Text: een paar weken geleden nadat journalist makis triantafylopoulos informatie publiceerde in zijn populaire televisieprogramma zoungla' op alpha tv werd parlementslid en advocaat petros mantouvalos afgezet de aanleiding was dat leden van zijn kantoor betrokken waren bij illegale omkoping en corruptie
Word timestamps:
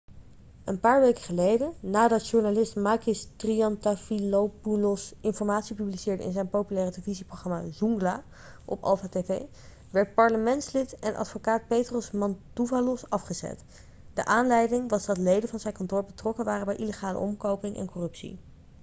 een 0.65 0.79
paar 0.79 1.01
weken 1.01 1.21
geleden 1.23 1.73
nadat 1.79 2.27
journalist 2.27 2.75
makis 2.75 3.27
triantafylopoulos 3.35 5.13
informatie 5.19 5.75
publiceerde 5.75 6.23
in 6.23 6.31
zijn 6.31 6.49
populaire 6.49 6.91
televisieprogramma 6.91 7.71
zoungla' 7.71 8.23
op 8.65 8.83
alpha 8.83 9.07
tv 9.09 9.41
werd 9.91 10.13
parlementslid 10.13 10.99
en 10.99 11.15
advocaat 11.15 11.67
petros 11.67 12.11
mantouvalos 12.11 13.09
afgezet 13.09 13.63
de 14.13 14.25
aanleiding 14.25 14.89
was 14.89 15.05
dat 15.05 15.17
leden 15.17 15.49
van 15.49 15.59
zijn 15.59 15.73
kantoor 15.73 16.03
betrokken 16.05 16.45
waren 16.45 16.65
bij 16.65 16.75
illegale 16.75 17.17
omkoping 17.17 17.75
en 17.77 17.89
corruptie 17.91 18.39